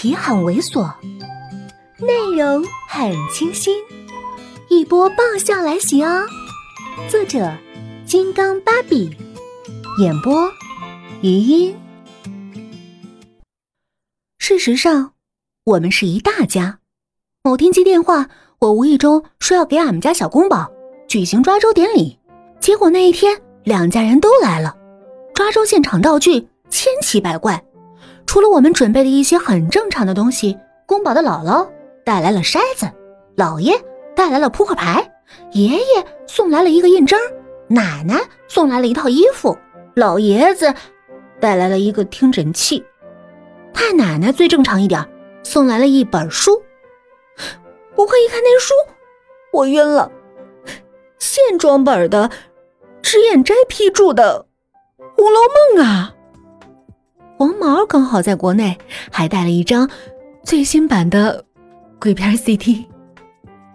[0.00, 0.94] 题很猥琐，
[1.98, 3.82] 内容很清新，
[4.68, 6.24] 一波爆笑来袭哦！
[7.08, 7.52] 作者：
[8.06, 9.10] 金刚芭比，
[10.00, 10.48] 演播：
[11.20, 11.76] 余音。
[14.38, 15.14] 事实上，
[15.64, 16.78] 我们是一大家。
[17.42, 18.28] 某天接电话，
[18.60, 20.70] 我无意中说要给俺们家小公宝
[21.08, 22.16] 举行抓周典礼，
[22.60, 24.76] 结果那一天两家人都来了。
[25.34, 27.60] 抓周现场道具千奇百怪。
[28.28, 31.66] 除了我们准备的一些很正常的东西，宫宝的姥姥
[32.04, 32.86] 带来了筛子，
[33.34, 33.74] 姥爷
[34.14, 35.10] 带来了扑克牌，
[35.52, 37.18] 爷爷送来了一个印章，
[37.68, 39.56] 奶奶送来了一套衣服，
[39.94, 40.74] 老爷子
[41.40, 42.84] 带来了一个听诊器，
[43.72, 45.02] 太奶奶最正常一点，
[45.42, 46.62] 送来了一本书。
[47.94, 48.74] 我快一看那书，
[49.54, 50.12] 我晕了，
[51.18, 52.30] 线装本的，
[53.00, 54.44] 脂砚斋批注的
[55.16, 55.40] 《红楼
[55.74, 56.14] 梦》啊！
[57.38, 58.76] 黄毛刚好在国内，
[59.12, 59.88] 还带了一张
[60.42, 61.44] 最新版的
[62.00, 62.84] 鬼片 CT。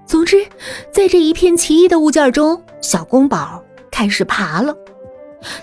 [0.05, 0.45] 总之，
[0.91, 4.75] 在这一片奇异的物件中，小公宝开始爬了。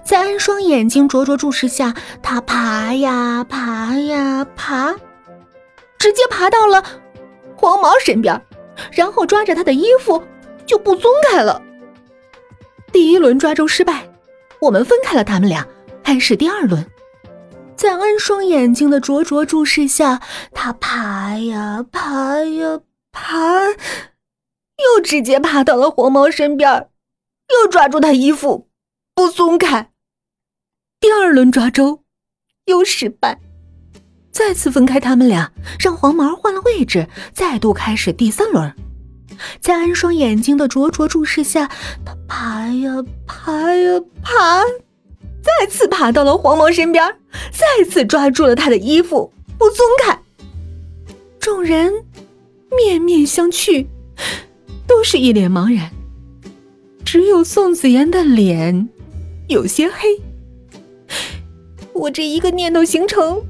[0.02, 4.94] 在安双眼睛灼灼注视下，他爬呀爬呀爬，
[5.98, 6.82] 直接爬到了
[7.54, 8.40] 黄毛身边，
[8.90, 10.22] 然后抓着他的衣服
[10.64, 11.60] 就不松开了。
[12.90, 14.08] 第一轮抓周失败，
[14.58, 15.66] 我们分开了他们俩，
[16.02, 16.82] 开始第二轮。
[17.80, 20.20] 在安双眼睛的灼灼注视下，
[20.52, 22.78] 他爬呀爬呀
[23.10, 23.32] 爬，
[24.76, 26.90] 又直接爬到了黄毛身边，
[27.48, 28.68] 又抓住他衣服
[29.14, 29.90] 不松开。
[31.00, 32.04] 第二轮抓周
[32.66, 33.40] 又失败，
[34.30, 38.76] 再次分开他们俩，让黄毛换了位置，再度开始第三轮。
[39.58, 41.66] 在安双眼睛的灼灼注视下，
[42.04, 44.64] 他爬呀爬呀爬。
[45.42, 47.16] 再次爬到了黄毛身边，
[47.50, 50.18] 再次抓住了他的衣服，不松开。
[51.38, 52.04] 众人
[52.70, 53.86] 面面相觑，
[54.86, 55.90] 都是一脸茫然，
[57.04, 58.88] 只有宋子妍的脸
[59.48, 60.20] 有些黑。
[61.94, 63.42] 我这一个念头形成，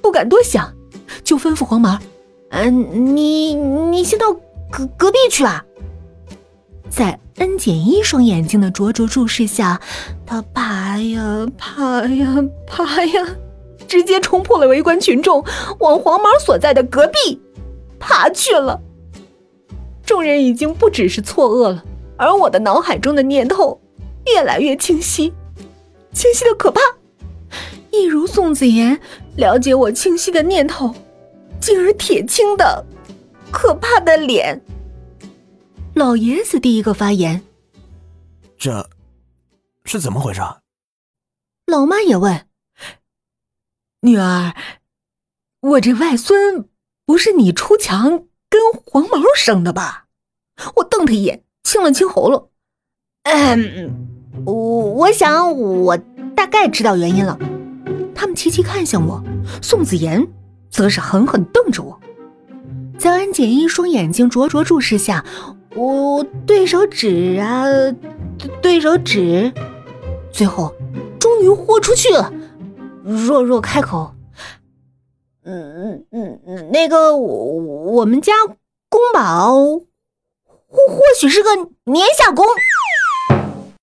[0.00, 0.74] 不敢多想，
[1.24, 1.98] 就吩咐黄毛
[2.50, 4.32] ：“嗯，你你先到
[4.70, 5.64] 隔隔壁去啊。”
[6.92, 9.80] 在恩简一双眼睛的灼灼注视下，
[10.26, 13.26] 他爬呀爬呀爬呀，
[13.88, 15.42] 直接冲破了围观群众，
[15.78, 17.40] 往黄毛所在的隔壁
[17.98, 18.78] 爬去了。
[20.04, 21.82] 众人已经不只是错愕了，
[22.18, 23.80] 而我的脑海中的念头
[24.26, 25.32] 越来越清晰，
[26.12, 26.82] 清晰的可怕，
[27.90, 29.00] 一如宋子妍
[29.36, 30.94] 了解我清晰的念头，
[31.58, 32.84] 进而铁青的
[33.50, 34.60] 可怕的脸。
[35.94, 37.42] 老爷子第一个发言
[38.56, 38.88] ：“这
[39.84, 40.40] 是怎么回事？”
[41.66, 42.46] 老妈也问
[44.00, 44.54] ：“女儿，
[45.60, 46.66] 我这外孙
[47.04, 50.06] 不是你出墙跟黄毛生的吧？”
[50.76, 52.50] 我瞪他一眼，清了清喉咙
[53.24, 53.94] ：“嗯，
[54.46, 55.96] 我我想我
[56.34, 57.38] 大概知道原因了。”
[58.16, 59.22] 他们齐齐看向我，
[59.60, 60.26] 宋子妍
[60.70, 62.00] 则是狠狠瞪着我，
[62.98, 65.22] 在安简一双眼睛灼灼注视下。
[65.74, 67.64] 我对手指啊，
[68.60, 69.52] 对手指，
[70.32, 70.74] 最后
[71.18, 72.32] 终于豁出去了，
[73.02, 74.12] 弱弱开口
[75.44, 77.54] ：“嗯嗯嗯，那个我
[77.92, 78.32] 我们家
[78.88, 81.50] 宫宝或或许是个
[81.84, 82.44] 年下攻。”